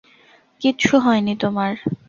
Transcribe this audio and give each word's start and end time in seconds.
কিচ্ছু 0.61 0.93
হয়নি 0.99 1.33
তোমার। 1.35 1.71